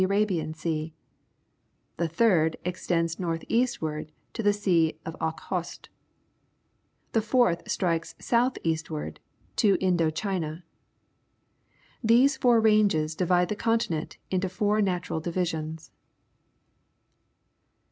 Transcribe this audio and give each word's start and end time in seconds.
lra6i"an 0.03 0.51
Sea; 0.55 0.95
the 1.97 2.07
third 2.07 2.57
extends 2.65 3.19
north 3.19 3.43
eastward 3.47 4.11
to 4.33 4.41
the 4.41 4.51
Sea 4.51 4.99
of 5.05 5.15
Okhotsk; 5.21 5.89
the 7.11 7.21
fourth 7.21 7.69
strikes 7.69 8.15
south 8.17 8.57
eastward 8.63 9.19
to 9.57 9.77
Indo 9.79 10.09
Chit^a. 10.09 10.63
These 12.03 12.35
four 12.37 12.59
ranges 12.59 13.13
di\ide 13.13 13.49
the 13.49 13.55
continent 13.55 14.17
into 14.31 14.49
four 14.49 14.81
natural 14.81 15.19
divisions. 15.19 15.91